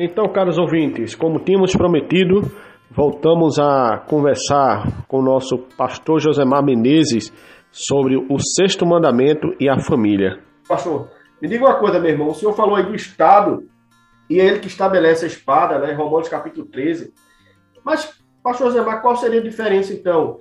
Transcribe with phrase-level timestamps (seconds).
[0.00, 2.42] Então, caros ouvintes, como tínhamos prometido,
[2.88, 7.32] voltamos a conversar com o nosso pastor Josemar Menezes
[7.72, 10.38] sobre o sexto mandamento e a família.
[10.68, 11.10] Pastor,
[11.42, 12.28] me diga uma coisa, meu irmão.
[12.28, 13.68] O senhor falou aí do Estado
[14.30, 15.92] e é ele que estabelece a espada, né?
[15.94, 17.12] Romanos capítulo 13.
[17.84, 20.38] Mas, pastor Josemar, qual seria a diferença, então,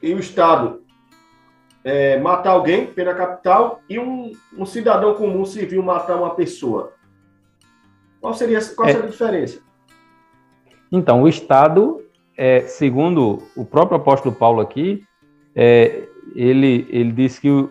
[0.00, 0.80] em o Estado
[1.82, 6.92] é, matar alguém, pena capital, e um, um cidadão comum civil matar uma pessoa?
[8.22, 8.92] Qual seria, qual é.
[8.92, 9.60] seria a diferença?
[10.92, 12.00] Então, o Estado,
[12.36, 15.04] é, segundo o próprio apóstolo Paulo aqui,
[15.56, 16.04] é,
[16.36, 17.70] ele, ele diz que o,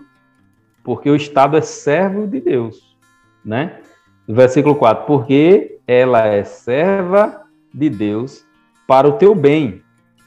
[0.84, 2.98] porque o Estado é servo de Deus,
[3.46, 3.80] né?
[4.28, 8.46] Versículo 4, porque ela é serva de Deus
[8.86, 9.82] para o teu bem,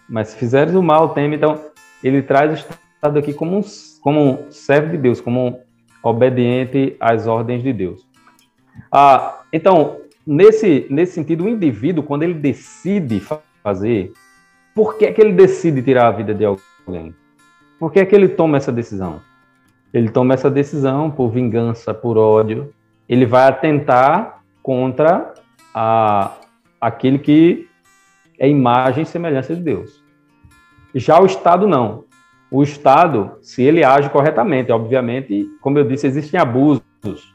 [0.08, 1.36] mas se fizeres o mal, teme.
[1.36, 1.66] Então,
[2.02, 3.62] ele traz o Estado aqui como um,
[4.00, 5.60] como um servo de Deus, como um
[6.02, 8.06] obediente às ordens de Deus.
[8.90, 13.22] Ah, então, nesse, nesse sentido, o indivíduo, quando ele decide
[13.62, 14.12] fazer,
[14.74, 17.14] por que, é que ele decide tirar a vida de alguém?
[17.78, 19.20] Por que é que ele toma essa decisão?
[19.92, 22.72] Ele toma essa decisão por vingança, por ódio.
[23.08, 25.34] Ele vai atentar contra
[25.72, 26.32] a,
[26.80, 27.68] aquele que
[28.38, 30.02] é imagem e semelhança de Deus.
[30.94, 32.04] Já o Estado não.
[32.50, 37.33] O Estado, se ele age corretamente, obviamente, como eu disse, existem abusos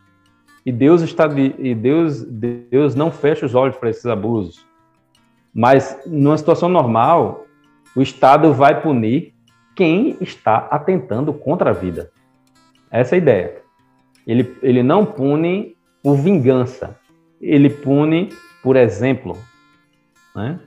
[0.65, 4.65] e Deus está de, e Deus Deus não fecha os olhos para esses abusos.
[5.53, 7.45] Mas numa situação normal,
[7.95, 9.33] o Estado vai punir
[9.75, 12.11] quem está atentando contra a vida.
[12.91, 13.61] Essa é a ideia.
[14.27, 16.97] Ele, ele não pune por vingança,
[17.41, 18.29] ele pune
[18.61, 19.37] por exemplo.
[20.35, 20.59] Né?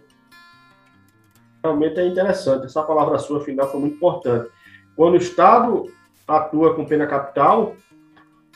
[1.63, 2.67] Realmente é interessante.
[2.67, 4.51] Essa palavra sua final foi muito importante.
[4.97, 5.87] Quando o Estado
[6.27, 7.77] atua com pena capital,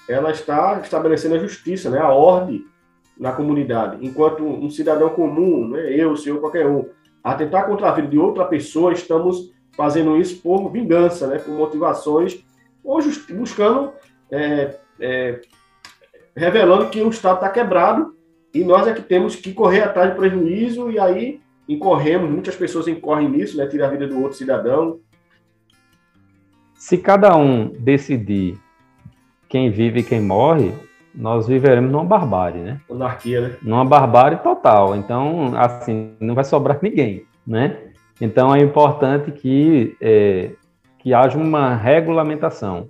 [0.09, 2.65] ela está estabelecendo a justiça, né, a ordem
[3.19, 4.05] na comunidade.
[4.05, 6.87] Enquanto um cidadão comum, né, eu, o senhor, qualquer um,
[7.25, 12.44] atentar contra a vida de outra pessoa, estamos fazendo isso por vingança, né, por motivações,
[12.84, 13.00] ou
[13.31, 13.93] buscando,
[14.31, 15.41] é, é,
[16.37, 18.15] revelando que o Estado está quebrado
[18.55, 22.87] e nós é que temos que correr atrás de prejuízo e aí incorremos, muitas pessoas
[22.87, 25.00] incorrem nisso, né, tirar a vida do outro cidadão.
[26.75, 28.56] Se cada um decidir
[29.49, 30.73] quem vive e quem morre,
[31.15, 32.81] nós viveremos numa barbárie, né?
[32.91, 33.57] Anarquia, né?
[33.62, 34.95] Numa barbárie total.
[34.95, 37.79] Então, assim, não vai sobrar ninguém, né?
[38.21, 40.51] Então, é importante que, é,
[40.99, 42.89] que haja uma regulamentação.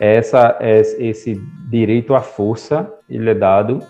[0.00, 3.80] Essa, esse direito à força, ele é dado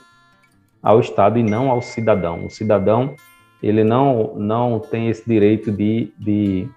[0.82, 2.46] ao Estado e não ao cidadão.
[2.46, 3.14] O cidadão,
[3.62, 6.68] ele não, não tem esse direito de, de,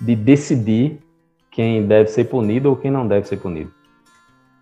[0.00, 0.98] de decidir
[1.56, 3.72] quem deve ser punido ou quem não deve ser punido.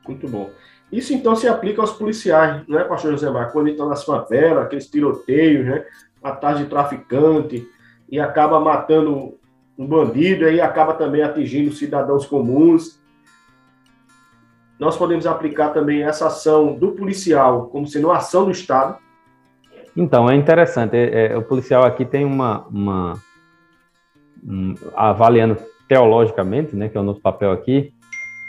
[0.06, 0.49] Muito bom.
[0.93, 3.50] Isso então se aplica aos policiais, né, pastor José Mar?
[3.50, 5.84] Quando estão nas favelas, aqueles tiroteios, né?
[6.22, 7.69] Atrás de traficante
[8.09, 9.34] e acaba matando
[9.77, 13.00] um bandido e acaba também atingindo cidadãos comuns.
[14.78, 18.99] Nós podemos aplicar também essa ação do policial como sendo uma ação do Estado.
[19.97, 20.97] Então, é interessante.
[20.97, 23.21] É, é, o policial aqui tem uma, uma
[24.47, 25.56] um, avaliando
[25.94, 27.93] teologicamente, né, que é o nosso papel aqui,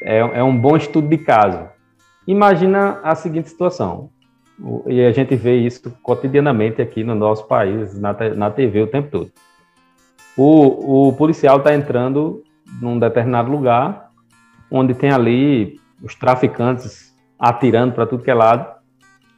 [0.02, 1.70] é, é um bom estudo de caso.
[2.26, 4.10] Imagina a seguinte situação,
[4.88, 9.12] e a gente vê isso cotidianamente aqui no nosso país, na, na TV o tempo
[9.12, 9.32] todo.
[10.36, 12.42] O, o policial está entrando
[12.82, 14.10] num determinado lugar,
[14.72, 18.68] onde tem ali os traficantes atirando para tudo que é lado,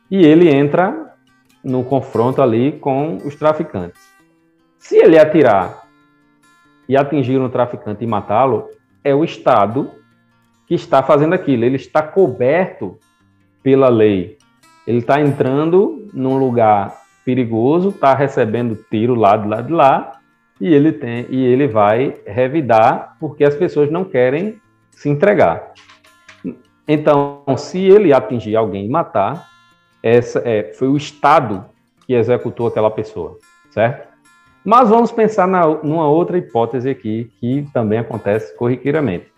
[0.09, 1.13] e ele entra
[1.61, 4.01] no confronto ali com os traficantes.
[4.79, 5.86] Se ele atirar
[6.87, 8.69] e atingir um traficante e matá-lo,
[9.03, 9.91] é o Estado
[10.67, 11.65] que está fazendo aquilo.
[11.65, 12.97] Ele está coberto
[13.63, 14.37] pela lei.
[14.85, 16.95] Ele está entrando num lugar
[17.25, 20.19] perigoso, está recebendo tiro lá de lá de lá,
[20.59, 24.59] e ele tem e ele vai revidar porque as pessoas não querem
[24.91, 25.73] se entregar.
[26.87, 29.49] Então, se ele atingir alguém e matar,
[30.01, 31.65] essa é, foi o Estado
[32.05, 33.37] que executou aquela pessoa,
[33.69, 34.06] certo?
[34.67, 39.31] Mas vamos pensar na, numa outra hipótese aqui, que também acontece corriqueiramente.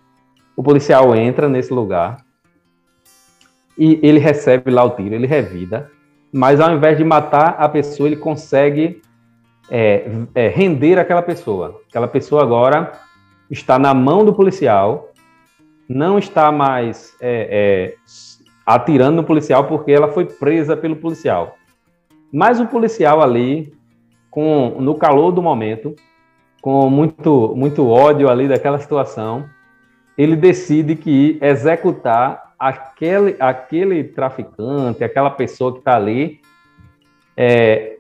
[0.57, 2.17] o policial entra nesse lugar
[3.77, 5.91] e ele recebe lá o tiro, ele revida,
[6.33, 9.03] mas ao invés de matar a pessoa, ele consegue
[9.69, 11.79] é, é, render aquela pessoa.
[11.87, 12.91] Aquela pessoa agora
[13.51, 15.11] está na mão do policial,
[15.87, 17.95] não está mais é, é
[18.65, 21.55] atirando no policial porque ela foi presa pelo policial.
[22.33, 23.77] Mas o policial ali,
[24.29, 25.95] com no calor do momento,
[26.61, 29.49] com muito muito ódio ali daquela situação,
[30.17, 36.41] ele decide que executar aquele aquele traficante, aquela pessoa que está ali,
[37.35, 37.97] é,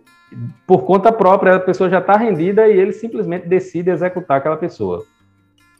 [0.67, 5.03] por conta própria, a pessoa já está rendida e ele simplesmente decide executar aquela pessoa.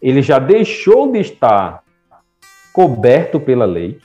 [0.01, 1.83] Ele já deixou de estar
[2.71, 3.99] coberto pela lei,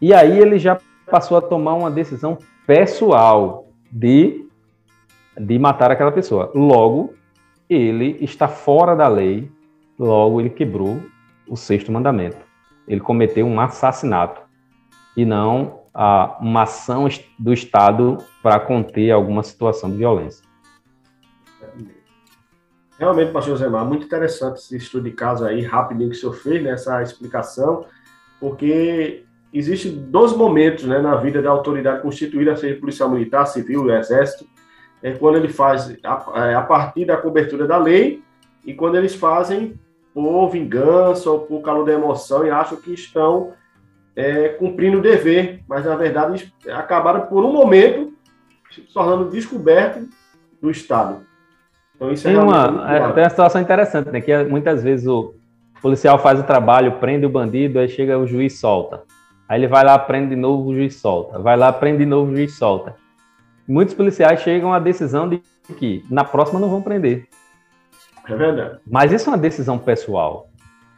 [0.00, 0.78] e aí ele já
[1.10, 4.47] passou a tomar uma decisão pessoal de,
[5.38, 6.50] de matar aquela pessoa.
[6.54, 7.14] Logo,
[7.68, 9.50] ele está fora da lei,
[9.98, 11.00] logo ele quebrou
[11.46, 12.38] o sexto mandamento.
[12.86, 14.40] Ele cometeu um assassinato
[15.16, 17.06] e não ah, uma ação
[17.38, 20.46] do Estado para conter alguma situação de violência.
[22.98, 26.62] Realmente, pastor Zemar, muito interessante esse estudo de caso aí, rapidinho que o senhor fez,
[26.62, 27.84] nessa né, explicação,
[28.40, 34.46] porque Existem dois momentos né, na vida da autoridade constituída, seja policial militar, civil, exército,
[35.02, 38.22] é quando ele faz a, é, a partir da cobertura da lei
[38.64, 39.78] e quando eles fazem
[40.12, 43.52] por vingança ou por calor da emoção e acham que estão
[44.16, 48.12] é, cumprindo o dever, mas na verdade acabaram por um momento
[48.70, 50.08] se tornando descoberto
[50.60, 51.20] do Estado.
[51.94, 54.20] Então isso é tem uma, é, tem uma situação interessante, né?
[54.20, 55.34] Que muitas vezes o
[55.80, 59.02] policial faz o trabalho, prende o bandido, aí chega o juiz solta.
[59.48, 61.38] Aí ele vai lá, prende de novo, o juiz solta.
[61.38, 62.94] Vai lá, prende de novo, o juiz solta.
[63.68, 65.42] Muitos policiais chegam à decisão de
[65.76, 67.28] que na próxima não vão prender.
[68.26, 68.78] É verdade.
[68.86, 70.48] Mas isso é uma decisão pessoal.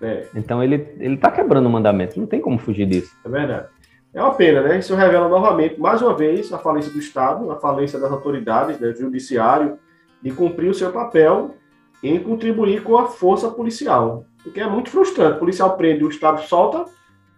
[0.01, 0.27] É.
[0.35, 2.19] Então ele ele está quebrando o mandamento.
[2.19, 3.15] Não tem como fugir disso.
[3.25, 3.67] É verdade.
[4.15, 4.79] É uma pena, né?
[4.79, 8.91] Isso revela novamente, mais uma vez, a falência do Estado, a falência das autoridades, né,
[8.91, 9.79] do judiciário,
[10.21, 11.55] de cumprir o seu papel
[12.03, 14.25] em contribuir com a força policial.
[14.43, 15.37] Porque é muito frustrante.
[15.37, 16.87] O policial prende, o Estado solta,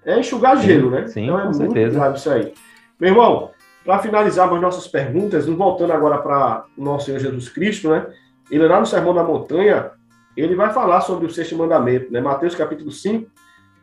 [0.04, 1.06] é enxugar gelo, né?
[1.08, 1.98] Sim, então é muito certeza.
[1.98, 2.54] grave isso aí.
[2.98, 3.50] Meu irmão,
[3.84, 8.06] para finalizarmos nossas perguntas, voltando agora para o nosso Senhor Jesus Cristo, né?
[8.50, 9.90] Ele lá no Sermão da Montanha,
[10.36, 12.20] ele vai falar sobre o sexto mandamento, né?
[12.20, 13.30] Mateus capítulo 5,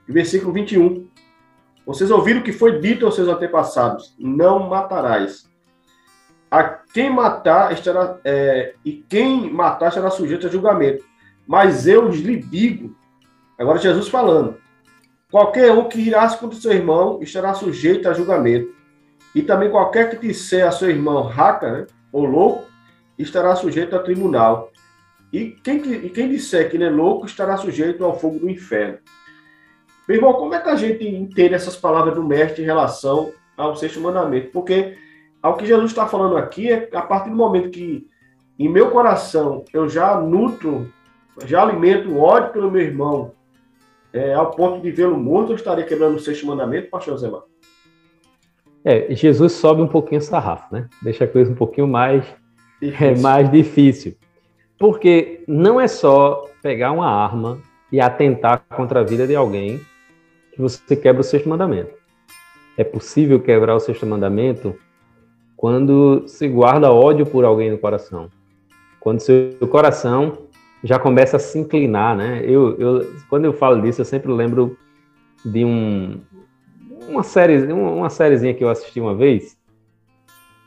[0.08, 1.08] versículo 21.
[1.86, 5.50] Vocês ouviram o que foi dito aos seus antepassados: não matarás.
[6.52, 11.04] A quem matar estará é, e quem matar estará sujeito a julgamento.
[11.48, 12.96] Mas eu lhe digo,
[13.58, 14.58] agora Jesus falando,
[15.32, 18.74] Qualquer um que irá contra seu irmão estará sujeito a julgamento.
[19.34, 22.66] E também qualquer que disser a seu irmão raca, né, ou louco,
[23.18, 24.72] estará sujeito a tribunal.
[25.32, 28.98] E quem, e quem disser que ele é louco estará sujeito ao fogo do inferno.
[30.08, 33.76] Meu irmão, como é que a gente entende essas palavras do mestre em relação ao
[33.76, 34.50] sexto mandamento?
[34.52, 34.98] Porque
[35.42, 38.08] ao que Jesus está falando aqui é a partir do momento que
[38.58, 40.92] em meu coração eu já nutro,
[41.46, 43.32] já alimento o ódio pelo meu irmão,
[44.12, 47.44] é, ao ponto de vê-lo morto, eu estaria quebrando o sexto mandamento, pastor Zemar?
[48.84, 50.88] É, Jesus sobe um pouquinho essa sarrafo, né?
[51.02, 52.24] Deixa a coisa um pouquinho mais
[52.82, 53.08] difícil.
[53.08, 54.16] É, mais difícil.
[54.78, 57.60] Porque não é só pegar uma arma
[57.92, 59.82] e atentar contra a vida de alguém
[60.54, 61.92] que você quebra o sexto mandamento.
[62.78, 64.76] É possível quebrar o sexto mandamento
[65.58, 68.30] quando se guarda ódio por alguém no coração.
[69.02, 70.38] Quando seu coração
[70.82, 72.42] já começa a se inclinar, né?
[72.46, 74.78] Eu, eu, quando eu falo disso, eu sempre lembro
[75.44, 76.22] de um,
[77.10, 79.58] uma série, uma sériezinha que eu assisti uma vez,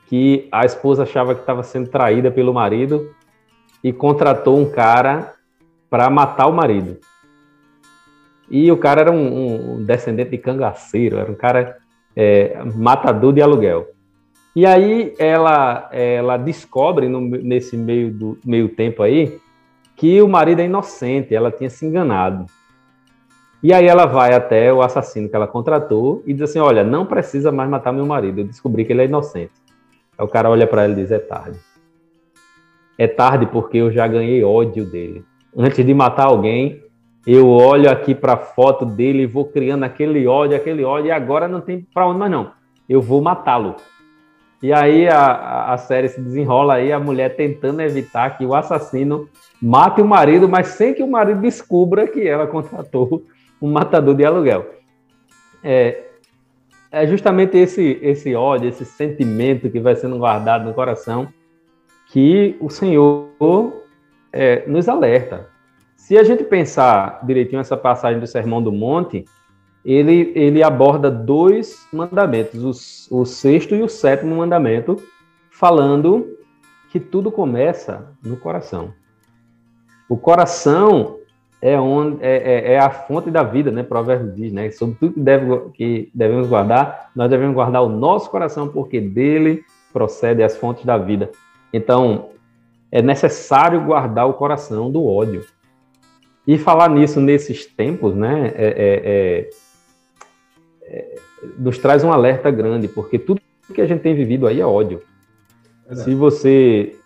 [0.07, 3.15] que a esposa achava que estava sendo traída pelo marido
[3.83, 5.35] e contratou um cara
[5.89, 6.99] para matar o marido.
[8.51, 11.79] E o cara era um, um, descendente de cangaceiro, era um cara
[12.15, 13.89] é, matador de aluguel.
[14.55, 19.41] E aí ela, ela descobre no, nesse meio do meio tempo aí
[19.97, 22.45] que o marido é inocente, ela tinha se enganado.
[23.63, 27.07] E aí ela vai até o assassino que ela contratou e diz assim: Olha, não
[27.07, 29.53] precisa mais matar meu marido, eu descobri que ele é inocente.
[30.19, 31.59] Aí o cara olha para ela e diz: É tarde.
[32.99, 35.25] É tarde porque eu já ganhei ódio dele.
[35.57, 36.83] Antes de matar alguém,
[37.27, 41.13] eu olho aqui para a foto dele e vou criando aquele ódio, aquele ódio, e
[41.13, 42.51] agora não tem para onde mais não.
[42.89, 43.77] Eu vou matá-lo.
[44.61, 49.29] E aí a, a série se desenrola aí, a mulher tentando evitar que o assassino
[49.61, 53.25] mate o marido, mas sem que o marido descubra que ela contratou
[53.63, 54.75] um matador de aluguel.
[55.63, 56.07] É,
[56.91, 61.29] é justamente esse, esse ódio, esse sentimento que vai sendo guardado no coração
[62.09, 63.31] que o Senhor
[64.33, 65.49] é, nos alerta.
[65.97, 69.25] Se a gente pensar direitinho essa passagem do Sermão do Monte,
[69.85, 75.01] ele, ele aborda dois mandamentos, o, o sexto e o sétimo mandamento,
[75.51, 76.37] falando
[76.91, 78.93] que tudo começa no coração.
[80.09, 81.19] O coração
[81.63, 83.85] é, onde, é, é, é, a fonte da vida, né?
[83.85, 84.69] Provérbios diz, né?
[84.73, 89.63] Sobre tudo que, deve, que devemos guardar, nós devemos guardar o nosso coração, porque dele
[89.93, 91.31] procede as fontes da vida.
[91.73, 92.31] Então,
[92.91, 95.47] é necessário guardar o coração do ódio.
[96.45, 98.53] E falar nisso nesses tempos, né?
[98.57, 99.51] É, é, é,
[100.89, 101.19] é
[101.57, 103.41] nos traz um alerta grande, porque tudo
[103.73, 105.01] que a gente tem vivido aí é ódio.
[105.93, 106.97] Se você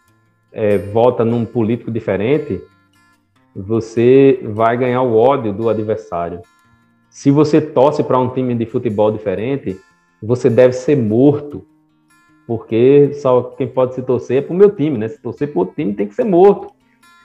[0.53, 2.63] é, vota num político diferente,
[3.57, 6.43] você vai ganhar o ódio do adversário.
[7.09, 9.81] Se você torce para um time de futebol diferente,
[10.23, 11.65] você deve ser morto.
[12.47, 15.09] Porque só quem pode se torcer é para o meu time, né?
[15.09, 16.71] Se torcer para o time, tem que ser morto.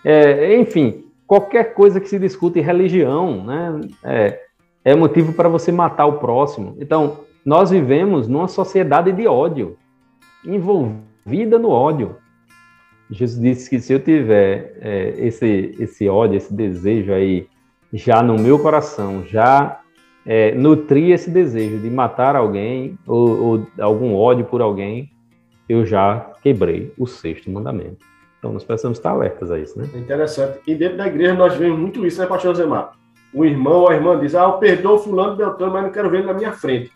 [0.05, 3.81] É, enfim, qualquer coisa que se discute em religião, né?
[4.01, 4.39] É,
[4.85, 6.77] é motivo para você matar o próximo.
[6.79, 9.77] Então, nós vivemos numa sociedade de ódio,
[10.45, 12.15] envolvida no ódio.
[13.11, 17.47] Jesus disse que se eu tiver é, esse, esse ódio, esse desejo aí
[17.93, 19.81] já no meu coração, já
[20.25, 25.11] é, nutrir esse desejo de matar alguém ou, ou, algum ódio por alguém,
[25.67, 27.97] eu já quebrei o sexto mandamento.
[28.39, 29.89] Então nós precisamos estar alertas a isso, né?
[29.93, 30.59] É interessante.
[30.65, 32.93] E dentro da igreja nós vemos muito isso, né, pastor Zemar?
[33.33, 36.19] O irmão ou a irmã diz, ah, eu perdoo fulano Beltrano, mas não quero ver
[36.19, 36.91] ele na minha frente.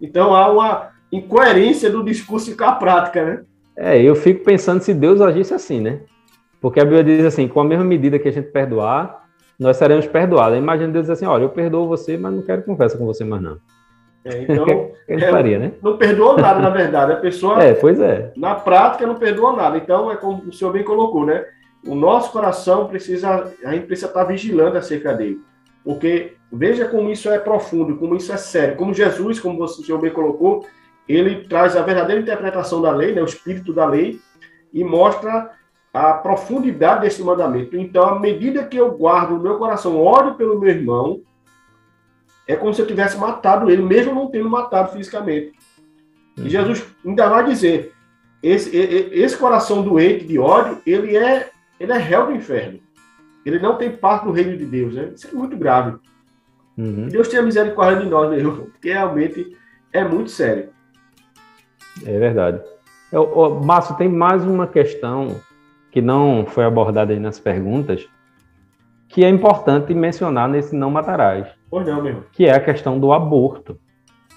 [0.00, 3.42] Então há uma incoerência do discurso com a prática, né?
[3.76, 6.00] É, eu fico pensando se Deus agisse assim, né?
[6.60, 9.26] Porque a Bíblia diz assim, com a mesma medida que a gente perdoar,
[9.58, 10.58] nós seremos perdoados.
[10.58, 13.42] Imagina Deus dizer assim, olha, eu perdoo você, mas não quero conversa com você mais
[13.42, 13.58] não.
[14.24, 14.66] É, então,
[15.06, 15.72] é, faria, né?
[15.82, 17.12] não perdoa nada, na verdade.
[17.12, 18.32] A pessoa, é, pois é.
[18.36, 19.76] na prática, não perdoa nada.
[19.76, 21.44] Então, é como o senhor bem colocou, né?
[21.86, 25.38] O nosso coração precisa, a gente precisa estar vigilando acerca dele.
[25.84, 28.74] Porque veja como isso é profundo, como isso é sério.
[28.74, 30.66] Como Jesus, como o senhor bem colocou,
[31.08, 34.20] ele traz a verdadeira interpretação da lei, né, o espírito da lei,
[34.72, 35.52] e mostra
[35.92, 37.76] a profundidade desse mandamento.
[37.76, 41.22] Então, à medida que eu guardo no meu coração, oro pelo meu irmão,
[42.46, 45.52] é como se eu tivesse matado ele, mesmo não tendo matado fisicamente.
[46.36, 46.48] E uhum.
[46.48, 47.92] Jesus ainda vai dizer:
[48.42, 52.78] esse, esse coração doente de ódio, ele é, ele é réu do inferno.
[53.44, 54.94] Ele não tem parte no reino de Deus.
[54.94, 55.12] Né?
[55.14, 55.96] Isso é muito grave.
[56.76, 57.08] Uhum.
[57.08, 59.56] Deus tenha misericórdia de nós mesmo, porque realmente
[59.92, 60.75] é muito sério.
[62.04, 62.60] É verdade.
[63.12, 65.40] Eu, Márcio, tem mais uma questão
[65.90, 68.06] que não foi abordada aí nas perguntas,
[69.08, 71.46] que é importante mencionar nesse Não Matarás.
[71.70, 72.24] Pois não, meu.
[72.32, 73.78] Que é a questão do aborto.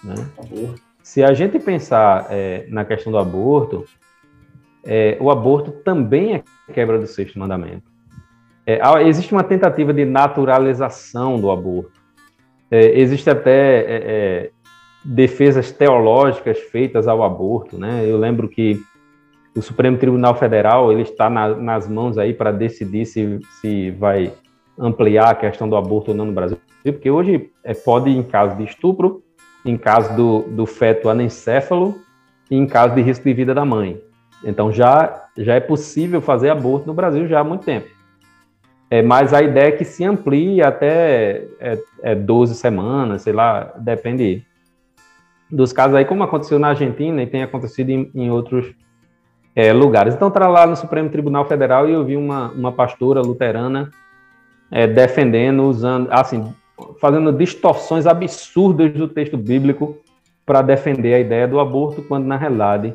[0.04, 0.16] Né?
[0.38, 0.82] Aborto.
[1.02, 3.84] Se a gente pensar é, na questão do aborto,
[4.86, 7.90] é, o aborto também é quebra do sexto mandamento.
[8.66, 12.00] É, existe uma tentativa de naturalização do aborto.
[12.70, 14.52] É, existe até é, é,
[15.10, 18.06] defesas teológicas feitas ao aborto, né?
[18.06, 18.80] Eu lembro que
[19.58, 24.32] o Supremo Tribunal Federal ele está na, nas mãos aí para decidir se, se vai
[24.78, 28.56] ampliar a questão do aborto ou não no Brasil, porque hoje é, pode em caso
[28.56, 29.24] de estupro,
[29.66, 31.96] em caso do, do feto anencéfalo
[32.50, 34.00] e em caso de risco de vida da mãe.
[34.44, 37.88] Então já já é possível fazer aborto no Brasil já há muito tempo.
[38.92, 43.74] É, mas a ideia é que se amplie até é, é 12 semanas, sei lá,
[43.80, 44.46] depende
[45.52, 48.74] dos casos aí, como aconteceu na Argentina e tem acontecido em, em outros
[49.56, 50.14] é, lugares.
[50.14, 53.90] Então, estava lá no Supremo Tribunal Federal e eu vi uma, uma pastora luterana
[54.72, 56.54] é, defendendo, usando, assim,
[57.00, 59.98] fazendo distorções absurdas do texto bíblico
[60.46, 62.94] para defender a ideia do aborto, quando na realidade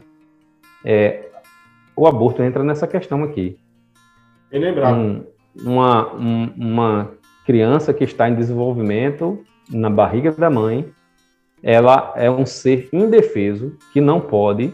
[0.84, 1.28] é,
[1.96, 3.56] o aborto entra nessa questão aqui.
[4.50, 4.92] E lembrar.
[4.92, 5.24] Um,
[5.64, 7.10] uma, um, uma
[7.46, 10.92] criança que está em desenvolvimento na barriga da mãe
[11.64, 14.70] ela é um ser indefeso que não pode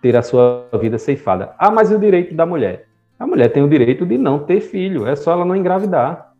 [0.00, 1.52] ter a sua vida ceifada.
[1.58, 2.86] Ah, mas e o direito da mulher?
[3.18, 6.32] A mulher tem o direito de não ter filho, é só ela não engravidar.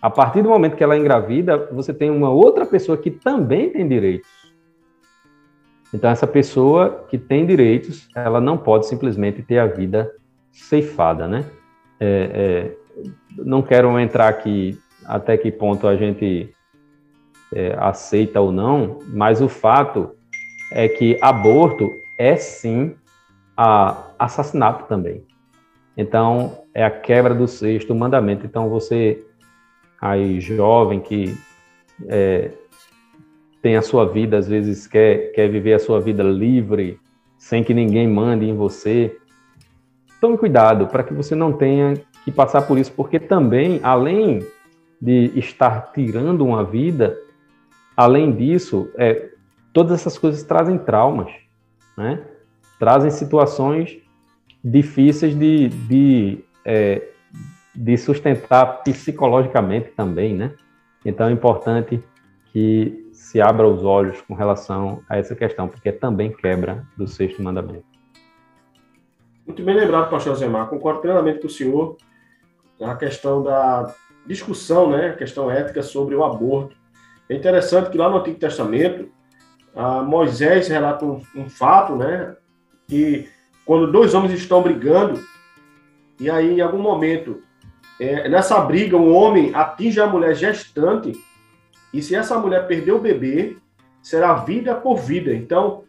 [0.00, 3.86] A partir do momento que ela engravida, você tem uma outra pessoa que também tem
[3.86, 4.28] direitos.
[5.92, 10.10] Então, essa pessoa que tem direitos, ela não pode simplesmente ter a vida
[10.50, 11.44] ceifada, né?
[12.00, 13.04] É, é,
[13.36, 16.52] não quero entrar aqui até que ponto a gente
[17.54, 20.10] é, aceita ou não, mas o fato
[20.72, 22.94] é que aborto é sim
[24.18, 25.24] assassinato também.
[25.96, 28.44] Então, é a quebra do sexto mandamento.
[28.44, 29.24] Então, você,
[30.00, 31.36] aí jovem que
[32.08, 32.50] é,
[33.62, 36.98] tem a sua vida, às vezes quer, quer viver a sua vida livre,
[37.38, 39.16] sem que ninguém mande em você,
[40.20, 41.94] tome cuidado para que você não tenha
[42.24, 44.44] que passar por isso, porque também, além
[45.00, 47.16] de estar tirando uma vida,
[47.96, 49.30] além disso, é,
[49.72, 51.32] todas essas coisas trazem traumas,
[51.96, 52.22] né?
[52.78, 53.98] trazem situações
[54.62, 57.08] difíceis de, de, é,
[57.74, 60.52] de sustentar psicologicamente também, né?
[61.04, 62.02] Então é importante
[62.52, 67.42] que se abra os olhos com relação a essa questão, porque também quebra do sexto
[67.42, 67.84] mandamento.
[69.46, 70.68] Muito bem lembrado, pastor Zemar.
[70.68, 71.96] Concordo plenamente com o senhor
[72.80, 73.94] a questão da
[74.26, 76.76] discussão, né, a questão ética sobre o aborto.
[77.28, 79.08] É interessante que lá no Antigo Testamento,
[80.06, 82.36] Moisés relata um, um, fato, né,
[82.86, 83.28] que
[83.64, 85.20] quando dois homens estão brigando,
[86.20, 87.42] e aí em algum momento,
[87.98, 91.12] é, nessa briga, um homem atinge a mulher gestante,
[91.92, 93.56] e se essa mulher perder o bebê,
[94.02, 95.32] será vida por vida.
[95.34, 95.84] Então,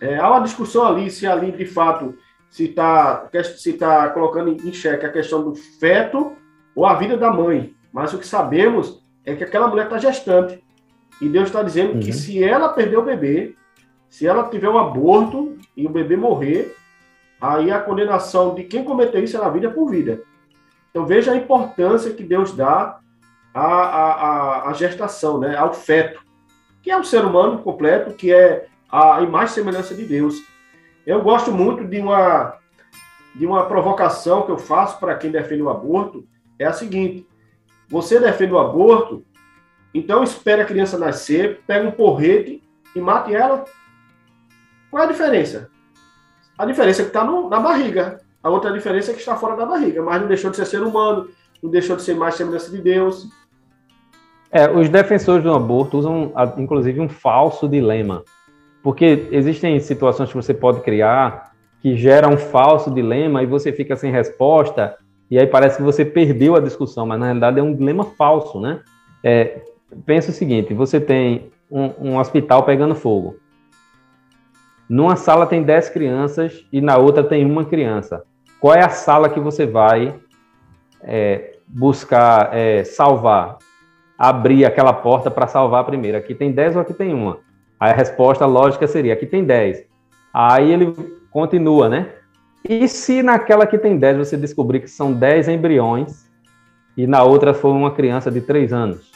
[0.00, 2.16] é, há uma discussão ali se ali de fato
[2.48, 6.32] se está se tá colocando em xeque a questão do feto
[6.74, 7.74] ou a vida da mãe.
[7.92, 10.62] Mas o que sabemos é que aquela mulher está gestante.
[11.20, 12.00] E Deus está dizendo uhum.
[12.00, 13.54] que se ela perder o bebê,
[14.08, 16.74] se ela tiver um aborto e o bebê morrer,
[17.40, 20.22] aí a condenação de quem cometeu isso é na vida por vida.
[20.90, 22.98] Então veja a importância que Deus dá
[23.54, 26.20] à, à, à gestação, né, ao feto,
[26.82, 30.42] que é um ser humano completo, que é a imagem e semelhança de Deus.
[31.06, 32.56] Eu gosto muito de uma,
[33.34, 36.26] de uma provocação que eu faço para quem defende o aborto,
[36.58, 37.26] é a seguinte,
[37.88, 39.24] você defende o aborto,
[39.94, 42.62] então espere a criança nascer, pega um porrete
[42.94, 43.64] e mate ela.
[44.90, 45.70] Qual é a diferença?
[46.56, 48.20] A diferença é que está na barriga.
[48.42, 50.82] A outra diferença é que está fora da barriga, mas não deixou de ser ser
[50.82, 51.28] humano,
[51.62, 53.28] não deixou de ser mais semelhança de Deus.
[54.50, 58.24] É, os defensores do aborto usam, inclusive, um falso dilema.
[58.82, 63.96] Porque existem situações que você pode criar que geram um falso dilema e você fica
[63.96, 64.96] sem resposta,
[65.30, 68.60] e aí parece que você perdeu a discussão, mas na realidade é um dilema falso,
[68.60, 68.80] né?
[69.22, 69.62] É,
[70.04, 73.36] pensa o seguinte: você tem um, um hospital pegando fogo.
[74.88, 78.24] Numa sala tem 10 crianças e na outra tem uma criança.
[78.58, 80.16] Qual é a sala que você vai
[81.02, 83.58] é, buscar é, salvar?
[84.18, 86.18] Abrir aquela porta para salvar a primeira.
[86.18, 87.38] Aqui tem 10 ou aqui tem uma?
[87.78, 89.84] Aí a resposta lógica seria: aqui tem 10.
[90.34, 90.92] Aí ele
[91.30, 92.08] continua, né?
[92.68, 96.28] E se naquela que tem 10 você descobrir que são 10 embriões
[96.96, 99.10] e na outra foi uma criança de 3 anos?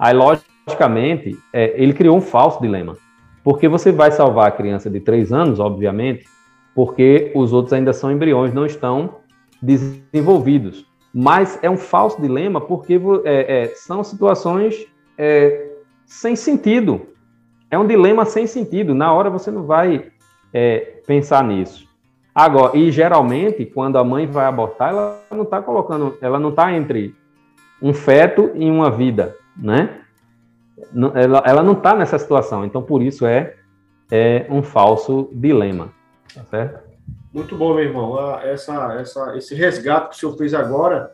[0.00, 2.96] Aí, logicamente, é, ele criou um falso dilema.
[3.44, 6.24] Porque você vai salvar a criança de 3 anos, obviamente,
[6.74, 9.16] porque os outros ainda são embriões, não estão
[9.60, 10.86] desenvolvidos.
[11.12, 14.86] Mas é um falso dilema porque é, é, são situações
[15.18, 15.68] é,
[16.06, 17.02] sem sentido.
[17.70, 18.94] É um dilema sem sentido.
[18.94, 20.06] Na hora você não vai
[20.52, 21.86] é, pensar nisso.
[22.34, 26.72] Agora, e geralmente, quando a mãe vai abortar, ela não está colocando, ela não está
[26.72, 27.14] entre
[27.82, 30.00] um feto e uma vida, né?
[31.14, 32.64] Ela, ela não está nessa situação.
[32.64, 33.54] Então, por isso é,
[34.10, 35.92] é um falso dilema,
[36.34, 36.90] tá certo?
[37.32, 38.18] Muito bom, meu irmão.
[38.18, 41.12] Ah, essa, essa, esse resgate que o senhor fez agora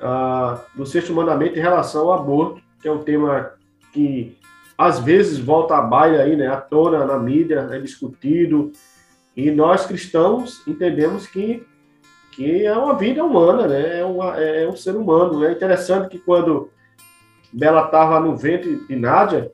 [0.00, 3.50] ah, do sexto mandamento em relação ao aborto, que é um tema
[3.92, 4.36] que
[4.76, 8.70] às vezes volta à baila aí, né, à tona na mídia, é discutido,
[9.36, 11.66] e nós cristãos entendemos que,
[12.30, 15.44] que é uma vida humana, né, é, uma, é um ser humano.
[15.44, 16.70] É interessante que quando
[17.52, 19.52] Bela estava no ventre de Nádia,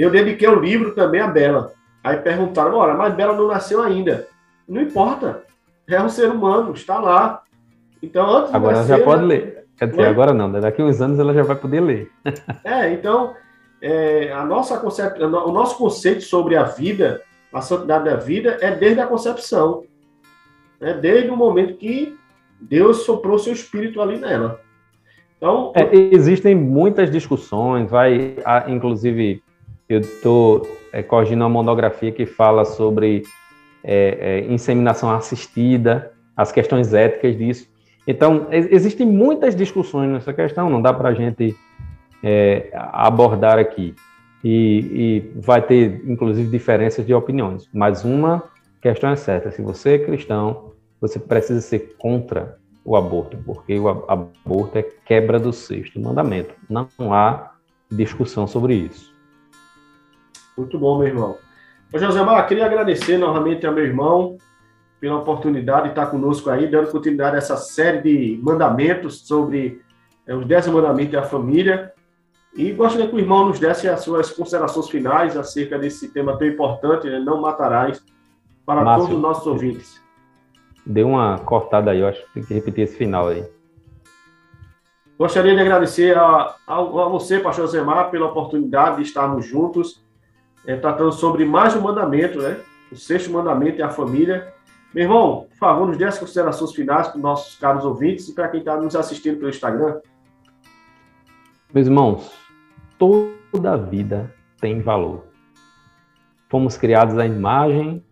[0.00, 1.74] eu dediquei o um livro também a Bela.
[2.02, 4.26] Aí perguntaram, ora, mas Bela não nasceu ainda.
[4.66, 5.44] Não importa,
[5.86, 7.42] é um ser humano, está lá.
[8.02, 9.66] Então, antes Agora nascer, já pode ler.
[9.76, 10.60] Quer dizer, agora não, né?
[10.60, 12.10] daqui a uns anos ela já vai poder ler.
[12.64, 13.34] é, então,
[13.82, 15.22] é, a nossa concep...
[15.22, 17.20] o nosso conceito sobre a vida,
[17.52, 19.84] a santidade da vida, é desde a concepção.
[20.80, 22.18] É desde o momento que
[22.58, 24.60] Deus soprou seu espírito ali nela.
[25.40, 28.36] Então, é, existem muitas discussões, vai,
[28.68, 29.42] inclusive,
[29.88, 33.22] eu estou é, corrigindo uma monografia que fala sobre
[33.82, 37.66] é, é, inseminação assistida, as questões éticas disso.
[38.06, 41.56] Então, existem muitas discussões nessa questão, não dá para a gente
[42.22, 43.94] é, abordar aqui.
[44.44, 44.50] E,
[45.34, 47.66] e, vai ter, inclusive, diferenças de opiniões.
[47.72, 48.42] Mas uma
[48.82, 53.88] questão é certa: se você é cristão, você precisa ser contra o aborto, porque o
[53.88, 56.54] aborto é quebra do sexto mandamento.
[56.68, 57.52] Não há
[57.90, 59.14] discussão sobre isso.
[60.56, 61.36] Muito bom, meu irmão.
[61.92, 64.38] Ô, Josemar, queria agradecer novamente ao meu irmão
[65.00, 69.80] pela oportunidade de estar conosco aí, dando continuidade a essa série de mandamentos sobre
[70.26, 71.92] é, os dez mandamentos da família.
[72.54, 76.46] E gostaria que o irmão nos desse as suas considerações finais acerca desse tema tão
[76.46, 77.18] importante, né?
[77.18, 78.02] não matarás,
[78.66, 80.02] para Márcio, todos os nossos ouvintes.
[80.84, 83.44] Deu uma cortada aí, eu acho que tem que repetir esse final aí.
[85.18, 90.02] Gostaria de agradecer a, a, a você, pastor Zemar, pela oportunidade de estarmos juntos,
[90.66, 92.58] é, tratando sobre mais um mandamento, né?
[92.90, 94.52] O sexto mandamento é a família.
[94.94, 98.34] Meu irmão, por favor, nos dê as considerações finais para os nossos caros ouvintes e
[98.34, 100.00] para quem está nos assistindo pelo Instagram.
[101.72, 102.32] Meus irmãos,
[102.98, 105.24] toda vida tem valor.
[106.48, 108.02] Fomos criados à imagem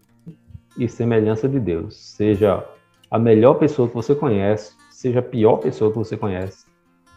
[0.78, 1.96] e semelhança de Deus.
[1.96, 2.64] Seja
[3.10, 6.66] a melhor pessoa que você conhece, seja a pior pessoa que você conhece,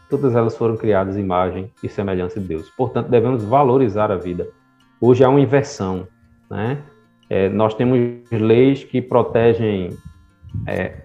[0.09, 2.69] todas elas foram criadas imagem e semelhança de Deus.
[2.71, 4.47] Portanto, devemos valorizar a vida.
[4.99, 6.07] Hoje há uma inversão,
[6.49, 6.79] né?
[7.29, 7.97] É, nós temos
[8.29, 9.97] leis que protegem
[10.67, 10.97] é,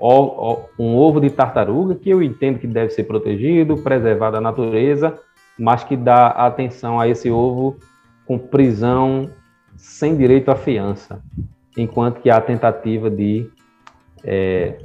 [0.78, 5.18] um ovo de tartaruga, que eu entendo que deve ser protegido, preservado da natureza,
[5.56, 7.76] mas que dá atenção a esse ovo
[8.26, 9.30] com prisão
[9.76, 11.22] sem direito à fiança,
[11.76, 13.50] enquanto que há a tentativa de
[14.24, 14.78] é,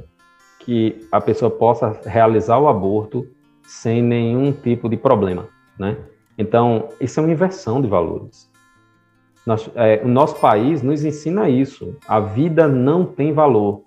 [0.60, 3.26] que a pessoa possa realizar o aborto
[3.62, 5.96] sem nenhum tipo de problema, né?
[6.36, 8.50] Então, isso é uma inversão de valores.
[9.46, 11.96] Nós, é, o nosso país nos ensina isso.
[12.06, 13.82] A vida não tem valor,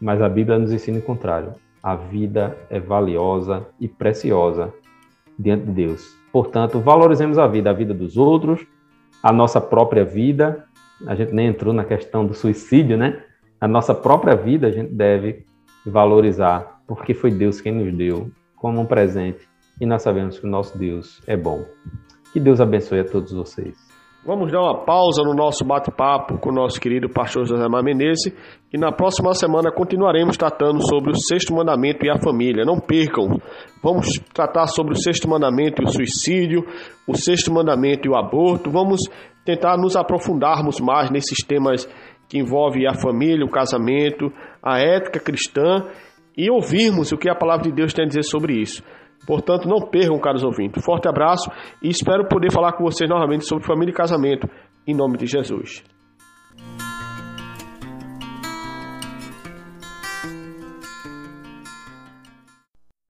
[0.00, 1.54] mas a Bíblia nos ensina o contrário.
[1.82, 4.72] A vida é valiosa e preciosa
[5.38, 6.16] diante de Deus.
[6.32, 8.66] Portanto, valorizemos a vida, a vida dos outros,
[9.22, 10.64] a nossa própria vida.
[11.06, 13.22] A gente nem entrou na questão do suicídio, né?
[13.60, 15.44] A nossa própria vida a gente deve
[15.86, 19.48] valorizar, porque foi Deus quem nos deu como um presente
[19.80, 21.64] e nós sabemos que o nosso Deus é bom.
[22.32, 23.76] Que Deus abençoe a todos vocês.
[24.26, 28.32] Vamos dar uma pausa no nosso bate-papo com o nosso querido pastor José Mar Menezes
[28.72, 32.64] e na próxima semana continuaremos tratando sobre o sexto mandamento e a família.
[32.64, 33.38] Não percam,
[33.82, 36.64] vamos tratar sobre o sexto mandamento e o suicídio,
[37.06, 38.70] o sexto mandamento e o aborto.
[38.70, 39.02] Vamos
[39.44, 41.86] tentar nos aprofundarmos mais nesses temas
[42.26, 44.32] que envolvem a família, o casamento,
[44.62, 45.84] a ética cristã
[46.34, 48.82] e ouvirmos o que a palavra de Deus tem a dizer sobre isso.
[49.26, 50.84] Portanto, não percam, caros ouvintes.
[50.84, 51.50] Forte abraço
[51.82, 54.48] e espero poder falar com vocês novamente sobre família e casamento,
[54.86, 55.82] em nome de Jesus.